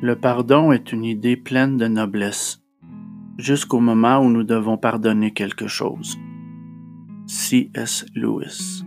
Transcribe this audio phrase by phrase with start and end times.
[0.00, 2.62] Le pardon est une idée pleine de noblesse,
[3.36, 6.16] jusqu'au moment où nous devons pardonner quelque chose.
[7.26, 8.06] C.S.
[8.14, 8.84] Lewis.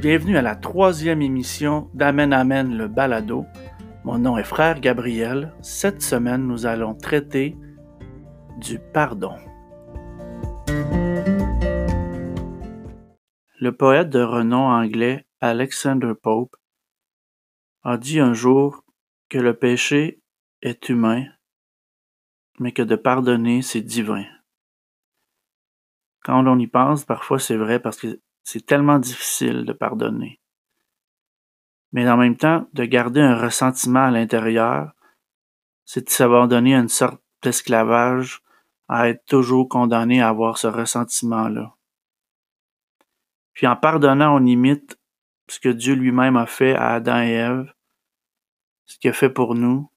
[0.00, 3.46] Bienvenue à la troisième émission d'Amen Amen le balado.
[4.02, 5.52] Mon nom est Frère Gabriel.
[5.62, 7.56] Cette semaine, nous allons traiter
[8.60, 9.34] du pardon.
[13.60, 16.54] Le poète de renom anglais Alexander Pope
[17.82, 18.84] a dit un jour
[19.28, 20.22] que le péché
[20.62, 21.24] est humain,
[22.60, 24.24] mais que de pardonner, c'est divin.
[26.22, 30.40] Quand on y pense, parfois c'est vrai parce que c'est tellement difficile de pardonner.
[31.90, 34.92] Mais en même temps, de garder un ressentiment à l'intérieur,
[35.84, 38.40] c'est de s'abandonner à une sorte d'esclavage,
[38.86, 41.74] à être toujours condamné à avoir ce ressentiment-là.
[43.58, 45.00] Puis en pardonnant, on imite
[45.48, 47.74] ce que Dieu lui-même a fait à Adam et Ève,
[48.86, 49.90] ce qu'il a fait pour nous,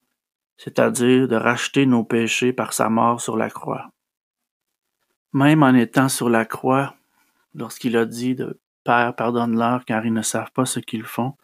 [0.56, 3.92] c'est-à-dire de racheter nos péchés par sa mort sur la croix.
[5.32, 6.96] Même en étant sur la croix,
[7.54, 11.36] lorsqu'il a dit de Père, pardonne-leur car ils ne savent pas ce qu'ils font,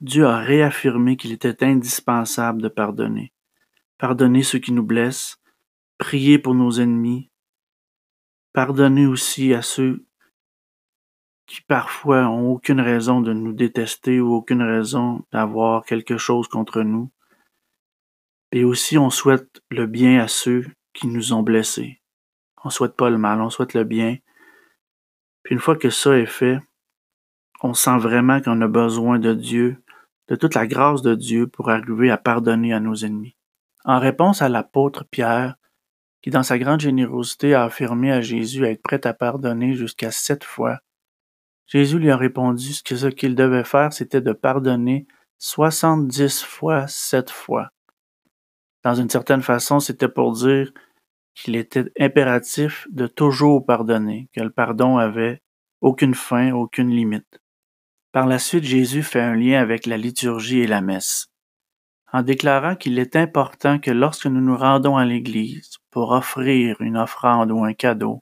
[0.00, 3.32] Dieu a réaffirmé qu'il était indispensable de pardonner.
[3.96, 5.38] Pardonner ceux qui nous blessent,
[5.98, 7.30] prier pour nos ennemis,
[8.52, 10.04] pardonner aussi à ceux
[11.52, 16.80] qui parfois ont aucune raison de nous détester ou aucune raison d'avoir quelque chose contre
[16.80, 17.10] nous.
[18.52, 20.64] Et aussi, on souhaite le bien à ceux
[20.94, 22.00] qui nous ont blessés.
[22.64, 24.16] On souhaite pas le mal, on souhaite le bien.
[25.42, 26.58] Puis une fois que ça est fait,
[27.62, 29.76] on sent vraiment qu'on a besoin de Dieu,
[30.28, 33.36] de toute la grâce de Dieu pour arriver à pardonner à nos ennemis.
[33.84, 35.56] En réponse à l'apôtre Pierre,
[36.22, 40.44] qui dans sa grande générosité a affirmé à Jésus être prêt à pardonner jusqu'à sept
[40.44, 40.80] fois,
[41.72, 45.06] Jésus lui a répondu que ce qu'il devait faire, c'était de pardonner
[45.38, 47.70] soixante-dix fois sept fois.
[48.84, 50.70] Dans une certaine façon, c'était pour dire
[51.34, 55.40] qu'il était impératif de toujours pardonner, que le pardon avait
[55.80, 57.40] aucune fin, aucune limite.
[58.12, 61.28] Par la suite, Jésus fait un lien avec la liturgie et la messe,
[62.12, 66.98] en déclarant qu'il est important que lorsque nous nous rendons à l'Église pour offrir une
[66.98, 68.21] offrande ou un cadeau,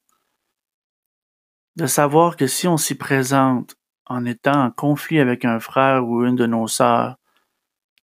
[1.77, 3.77] de savoir que si on s'y présente
[4.07, 7.17] en étant en conflit avec un frère ou une de nos sœurs,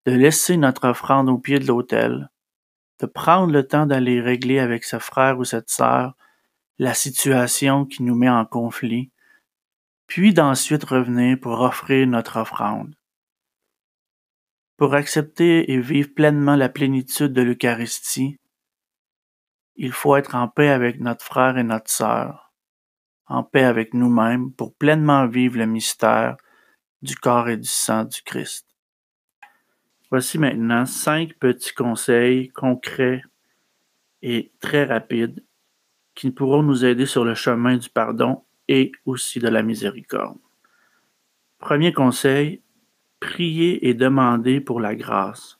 [0.05, 2.29] de laisser notre offrande au pied de l'autel,
[2.99, 6.15] de prendre le temps d'aller régler avec ce frère ou cette sœur
[6.79, 9.11] la situation qui nous met en conflit,
[10.07, 12.95] puis d'ensuite revenir pour offrir notre offrande.
[14.77, 18.39] Pour accepter et vivre pleinement la plénitude de l'Eucharistie,
[19.75, 22.46] il faut être en paix avec notre frère et notre sœur,
[23.27, 26.37] en paix avec nous-mêmes pour pleinement vivre le mystère
[27.01, 28.65] du corps et du sang du Christ.
[30.09, 33.23] Voici maintenant cinq petits conseils concrets
[34.21, 35.43] et très rapides
[36.15, 40.39] qui pourront nous aider sur le chemin du pardon et aussi de la miséricorde.
[41.59, 42.61] Premier conseil,
[43.19, 45.59] priez et demandez pour la grâce.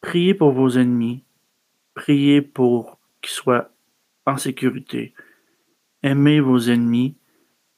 [0.00, 1.24] Priez pour vos ennemis.
[1.94, 3.70] Priez pour qu'ils soient
[4.26, 5.14] en sécurité
[6.04, 7.16] aimez vos ennemis,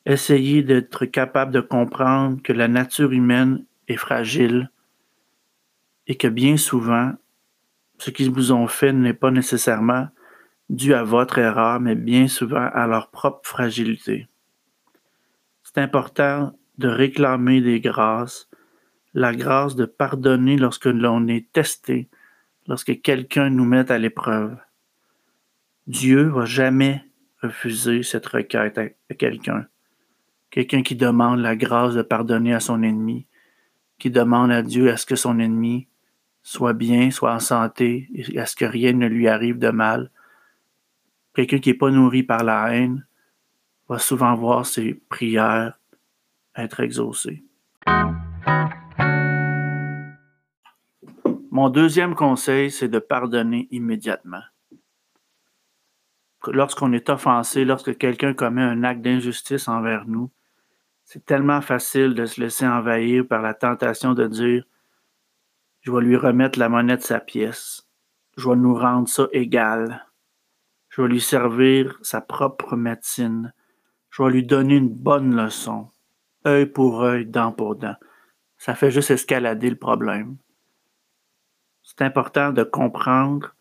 [0.04, 4.70] essayez d'être capable de comprendre que la nature humaine est fragile
[6.09, 7.12] et que bien souvent,
[7.98, 10.09] ce qu'ils vous ont fait n'est pas nécessairement
[10.69, 14.26] dû à votre erreur, mais bien souvent à leur propre fragilité.
[15.62, 18.50] C'est important de réclamer des grâces,
[19.14, 22.08] la grâce de pardonner lorsque l'on est testé,
[22.66, 24.56] lorsque quelqu'un nous met à l'épreuve.
[25.87, 27.04] Dieu va jamais
[27.43, 29.67] refuser cette requête à quelqu'un.
[30.51, 33.27] Quelqu'un qui demande la grâce de pardonner à son ennemi,
[33.99, 35.89] qui demande à Dieu à ce que son ennemi
[36.43, 40.11] soit bien, soit en santé, et à ce que rien ne lui arrive de mal.
[41.35, 43.05] Quelqu'un qui n'est pas nourri par la haine
[43.89, 45.77] va souvent voir ses prières
[46.56, 47.43] être exaucées.
[51.50, 54.43] Mon deuxième conseil, c'est de pardonner immédiatement
[56.52, 60.31] lorsqu'on est offensé, lorsque quelqu'un commet un acte d'injustice envers nous,
[61.04, 64.64] c'est tellement facile de se laisser envahir par la tentation de dire
[65.81, 67.88] Je vais lui remettre la monnaie de sa pièce,
[68.37, 70.06] je vais nous rendre ça égal,
[70.88, 73.52] je vais lui servir sa propre médecine,
[74.10, 75.90] je vais lui donner une bonne leçon,
[76.46, 77.96] œil pour œil, dent pour dent.
[78.58, 80.37] Ça fait juste escalader le problème.
[81.82, 83.54] C'est important de comprendre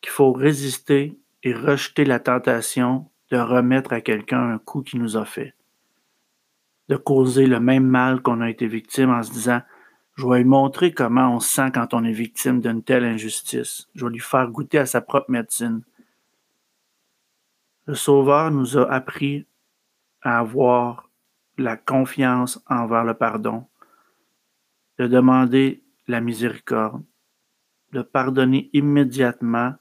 [0.00, 5.16] qu'il faut résister et rejeter la tentation de remettre à quelqu'un un coup qui nous
[5.16, 5.54] a fait.
[6.88, 9.62] de causer le même mal qu'on a été victime en se disant
[10.14, 13.88] je vais lui montrer comment on se sent quand on est victime d'une telle injustice.
[13.94, 15.82] Je vais lui faire goûter à sa propre médecine.
[17.86, 19.46] Le Sauveur nous a appris
[20.20, 21.08] à avoir
[21.56, 23.66] la confiance envers le pardon,
[24.98, 27.02] de demander la miséricorde,
[27.92, 29.74] de pardonner immédiatement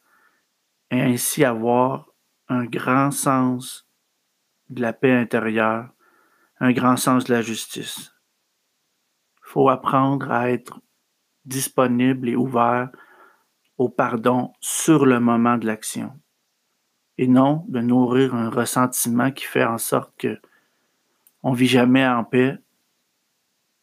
[0.91, 2.07] et ainsi avoir
[2.49, 3.87] un grand sens
[4.69, 5.89] de la paix intérieure,
[6.59, 8.13] un grand sens de la justice.
[9.37, 10.79] Il faut apprendre à être
[11.45, 12.89] disponible et ouvert
[13.77, 16.13] au pardon sur le moment de l'action
[17.17, 20.39] et non de nourrir un ressentiment qui fait en sorte que
[21.43, 22.57] on vit jamais en paix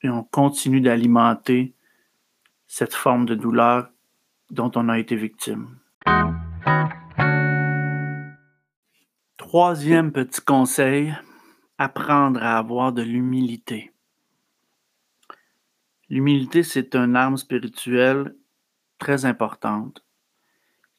[0.02, 1.74] et on continue d'alimenter
[2.66, 3.90] cette forme de douleur
[4.50, 5.78] dont on a été victime.
[9.48, 11.16] Troisième petit conseil,
[11.78, 13.94] apprendre à avoir de l'humilité.
[16.10, 18.36] L'humilité, c'est une arme spirituelle
[18.98, 20.04] très importante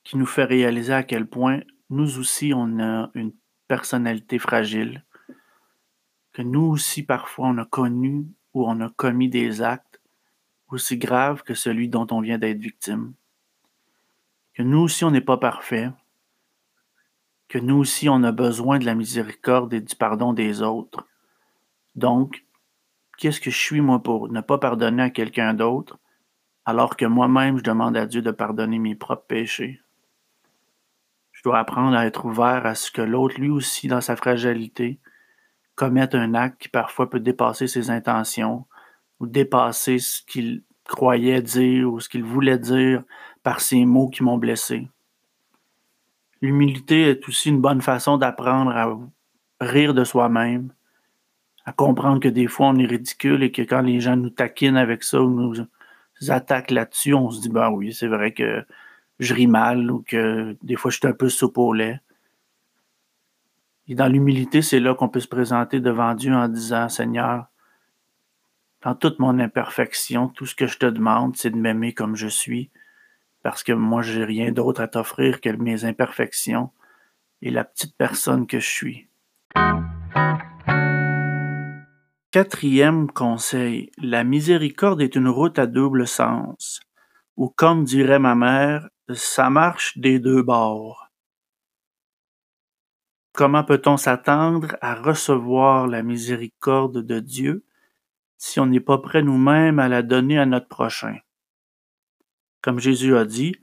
[0.04, 1.60] qui nous fait réaliser à quel point
[1.92, 3.34] nous aussi, on a une
[3.68, 5.06] personnalité fragile,
[6.34, 8.25] que nous aussi, parfois, on a connu
[8.56, 10.01] ou on a commis des actes
[10.72, 13.13] aussi graves que celui dont on vient d'être victime.
[14.56, 15.92] Que nous aussi, on n'est pas parfait,
[17.50, 21.06] que nous aussi, on a besoin de la miséricorde et du pardon des autres.
[21.96, 22.46] Donc,
[23.18, 25.98] qu'est-ce que je suis, moi, pour ne pas pardonner à quelqu'un d'autre,
[26.63, 29.81] alors que moi-même, je demande à Dieu de pardonner mes propres péchés?
[31.31, 35.00] Je dois apprendre à être ouvert à ce que l'autre, lui aussi, dans sa fragilité,
[35.74, 38.68] commette un acte qui parfois peut dépasser ses intentions
[39.19, 43.04] ou dépasser ce qu'il croyait dire ou ce qu'il voulait dire
[43.42, 44.90] par ces mots qui m'ont blessé.
[46.41, 48.97] L'humilité est aussi une bonne façon d'apprendre à
[49.59, 50.74] rire de soi-même,
[51.65, 54.77] à comprendre que des fois on est ridicule et que quand les gens nous taquinent
[54.77, 55.68] avec ça ou nous
[56.30, 58.65] attaquent là-dessus, on se dit ben oui, c'est vrai que
[59.19, 62.00] je ris mal ou que des fois je suis un peu soupe au lait.
[63.89, 67.47] Et dans l'humilité, c'est là qu'on peut se présenter devant Dieu en disant, Seigneur,
[68.83, 72.27] dans toute mon imperfection, tout ce que je te demande, c'est de m'aimer comme je
[72.27, 72.69] suis,
[73.44, 76.71] parce que moi, j'ai rien d'autre à t'offrir que mes imperfections
[77.41, 79.07] et la petite personne que je suis.
[82.31, 86.80] Quatrième conseil, la miséricorde est une route à double sens,
[87.38, 91.09] ou comme dirait ma mère, ça marche des deux bords.
[93.33, 97.65] Comment peut-on s'attendre à recevoir la miséricorde de Dieu
[98.38, 101.18] si on n'est pas prêt nous-mêmes à la donner à notre prochain?
[102.61, 103.56] Comme Jésus a dit,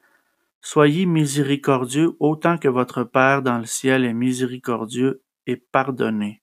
[0.60, 6.43] Soyez miséricordieux autant que votre Père dans le ciel est miséricordieux et pardonné.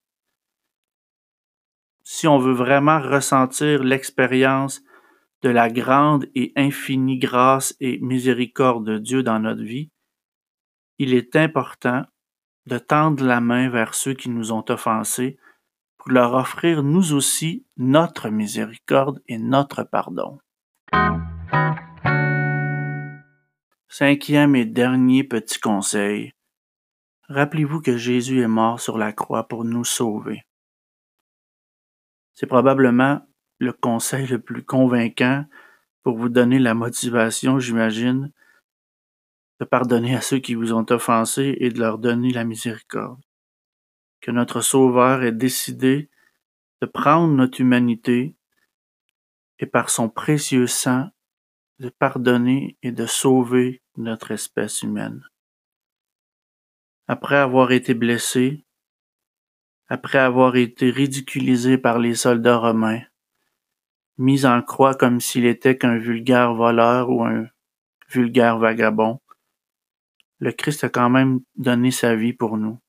[2.03, 4.81] Si on veut vraiment ressentir l'expérience
[5.41, 9.91] de la grande et infinie grâce et miséricorde de Dieu dans notre vie,
[10.99, 12.03] il est important
[12.65, 15.37] de tendre la main vers ceux qui nous ont offensés
[15.97, 20.39] pour leur offrir nous aussi notre miséricorde et notre pardon.
[23.95, 26.33] Cinquième et dernier petit conseil.
[27.29, 30.41] Rappelez-vous que Jésus est mort sur la croix pour nous sauver.
[32.33, 33.21] C'est probablement
[33.59, 35.45] le conseil le plus convaincant
[36.01, 38.31] pour vous donner la motivation, j'imagine,
[39.59, 43.21] de pardonner à ceux qui vous ont offensés et de leur donner la miséricorde.
[44.21, 46.09] Que notre Sauveur ait décidé
[46.81, 48.35] de prendre notre humanité
[49.59, 51.11] et par son précieux sang
[51.83, 55.21] de pardonner et de sauver notre espèce humaine.
[57.07, 58.63] Après avoir été blessé,
[59.89, 63.01] après avoir été ridiculisé par les soldats romains,
[64.17, 67.47] mis en croix comme s'il était qu'un vulgaire voleur ou un
[68.07, 69.19] vulgaire vagabond,
[70.39, 72.79] le Christ a quand même donné sa vie pour nous.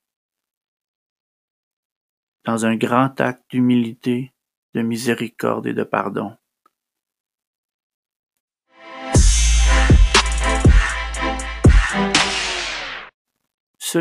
[2.45, 4.33] Dans un grand acte d'humilité,
[4.73, 6.37] de miséricorde et de pardon.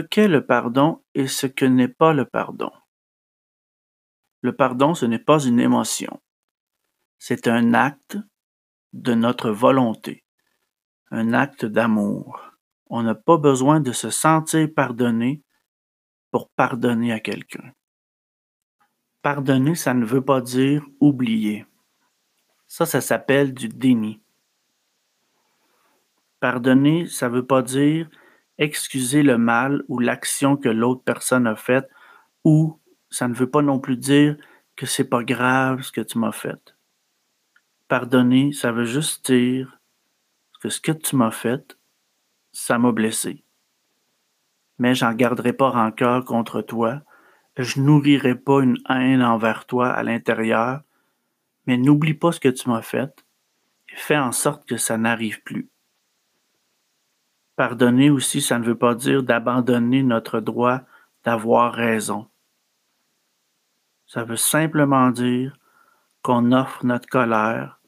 [0.00, 2.70] Qu'est le pardon et ce que n'est pas le pardon.
[4.40, 6.20] Le pardon, ce n'est pas une émotion.
[7.18, 8.18] C'est un acte
[8.92, 10.24] de notre volonté,
[11.10, 12.52] un acte d'amour.
[12.86, 15.42] On n'a pas besoin de se sentir pardonné
[16.30, 17.72] pour pardonner à quelqu'un.
[19.22, 21.64] Pardonner, ça ne veut pas dire oublier.
[22.66, 24.20] Ça, ça s'appelle du déni.
[26.40, 28.10] Pardonner, ça ne veut pas dire
[28.58, 31.88] excuser le mal ou l'action que l'autre personne a faite,
[32.44, 32.78] ou
[33.10, 34.36] ça ne veut pas non plus dire
[34.76, 36.74] que c'est pas grave ce que tu m'as fait.
[37.88, 39.78] Pardonner, ça veut juste dire
[40.60, 41.76] que ce que tu m'as fait,
[42.52, 43.44] ça m'a blessé.
[44.78, 47.02] Mais j'en garderai pas rancœur contre toi,
[47.56, 50.82] je nourrirai pas une haine envers toi à l'intérieur,
[51.66, 53.14] mais n'oublie pas ce que tu m'as fait
[53.88, 55.68] et fais en sorte que ça n'arrive plus.
[57.56, 60.80] Pardonner aussi, ça ne veut pas dire d'abandonner notre droit
[61.24, 62.26] d'avoir raison.
[64.06, 65.56] Ça veut simplement dire
[66.22, 67.80] qu'on offre notre colère,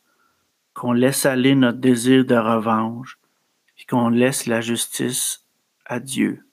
[0.75, 3.19] qu'on laisse aller notre désir de revanche,
[3.79, 5.45] et qu'on laisse la justice
[5.85, 6.45] à Dieu.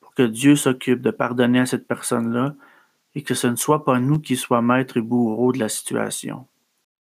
[0.00, 2.54] Pour que Dieu s'occupe de pardonner à cette personne-là
[3.14, 6.48] et que ce ne soit pas nous qui soient maîtres et bourreaux de la situation.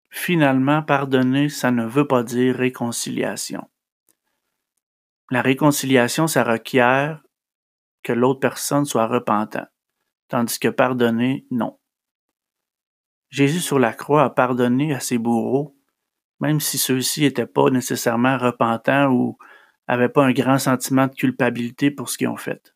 [0.10, 3.68] Finalement, pardonner, ça ne veut pas dire réconciliation.
[5.32, 7.24] La réconciliation, ça requiert
[8.04, 9.66] que l'autre personne soit repentant,
[10.28, 11.80] tandis que pardonner, non.
[13.30, 15.78] Jésus sur la croix a pardonné à ses bourreaux,
[16.42, 19.38] même si ceux-ci n'étaient pas nécessairement repentants ou
[19.88, 22.76] n'avaient pas un grand sentiment de culpabilité pour ce qu'ils ont fait.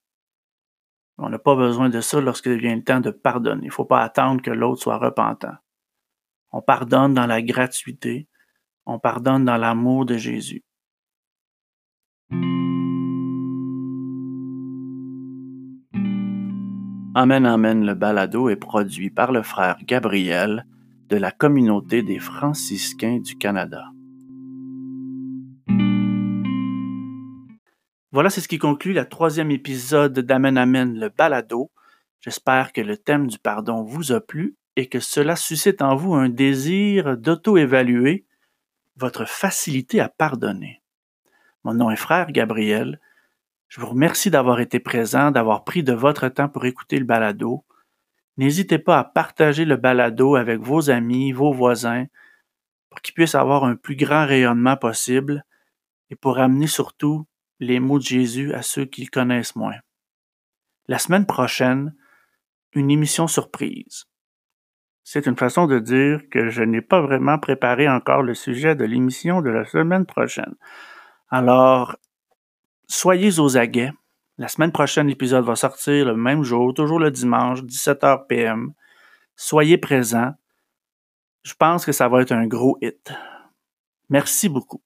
[1.18, 3.64] On n'a pas besoin de ça lorsque vient le temps de pardonner.
[3.64, 5.56] Il ne faut pas attendre que l'autre soit repentant.
[6.54, 8.30] On pardonne dans la gratuité,
[8.86, 10.64] on pardonne dans l'amour de Jésus.
[17.17, 20.65] Amen Amen le balado est produit par le frère Gabriel
[21.08, 23.86] de la communauté des franciscains du Canada.
[28.12, 31.72] Voilà, c'est ce qui conclut la troisième épisode d'Amen Amen le balado.
[32.20, 36.15] J'espère que le thème du pardon vous a plu et que cela suscite en vous
[36.15, 38.25] un désir d'auto-évaluer
[38.98, 40.82] votre facilité à pardonner.
[41.65, 43.00] Mon nom est frère Gabriel.
[43.69, 47.65] Je vous remercie d'avoir été présent, d'avoir pris de votre temps pour écouter le balado.
[48.38, 52.05] N'hésitez pas à partager le balado avec vos amis, vos voisins,
[52.88, 55.43] pour qu'ils puissent avoir un plus grand rayonnement possible
[56.12, 57.25] et pour amener surtout
[57.60, 59.79] les mots de Jésus à ceux qui le connaissent moins.
[60.88, 61.95] La semaine prochaine,
[62.74, 64.05] une émission surprise.
[65.03, 68.86] C'est une façon de dire que je n'ai pas vraiment préparé encore le sujet de
[68.86, 70.53] l'émission de la semaine prochaine.
[71.38, 71.98] Alors,
[72.88, 73.92] soyez aux aguets.
[74.38, 78.72] La semaine prochaine, l'épisode va sortir le même jour, toujours le dimanche, 17h PM.
[79.36, 80.32] Soyez présents.
[81.44, 83.12] Je pense que ça va être un gros hit.
[84.08, 84.82] Merci beaucoup.